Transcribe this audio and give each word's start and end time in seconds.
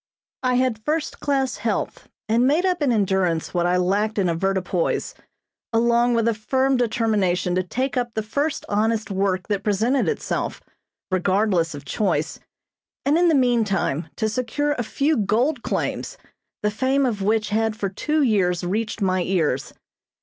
I 0.41 0.55
had 0.55 0.83
first 0.83 1.19
class 1.19 1.57
health 1.57 2.09
and 2.27 2.47
made 2.47 2.65
up 2.65 2.81
in 2.81 2.91
endurance 2.91 3.53
what 3.53 3.67
I 3.67 3.77
lacked 3.77 4.17
in 4.17 4.29
avoirdupois, 4.29 5.13
along 5.71 6.15
with 6.15 6.27
a 6.27 6.33
firm 6.33 6.75
determination 6.75 7.53
to 7.53 7.61
take 7.61 7.95
up 7.97 8.15
the 8.15 8.23
first 8.23 8.65
honest 8.67 9.11
work 9.11 9.47
that 9.49 9.61
presented 9.63 10.09
itself, 10.09 10.59
regardless 11.11 11.75
of 11.75 11.85
choice, 11.85 12.39
and 13.05 13.15
in 13.15 13.27
the 13.27 13.35
meantime 13.35 14.09
to 14.15 14.27
secure 14.27 14.71
a 14.71 14.83
few 14.83 15.17
gold 15.17 15.61
claims, 15.61 16.17
the 16.63 16.71
fame 16.71 17.05
of 17.05 17.21
which 17.21 17.49
had 17.49 17.75
for 17.75 17.87
two 17.87 18.23
years 18.23 18.63
reached 18.63 19.03
my 19.03 19.21
ears. 19.21 19.71